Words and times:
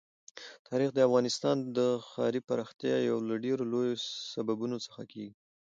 تاریخ 0.69 0.89
د 0.93 0.99
افغانستان 1.07 1.57
د 1.77 1.79
ښاري 2.09 2.41
پراختیا 2.49 2.95
یو 3.09 3.17
له 3.29 3.35
ډېرو 3.45 3.63
لویو 3.73 3.97
سببونو 4.33 4.77
څخه 4.85 5.01
کېږي. 5.11 5.33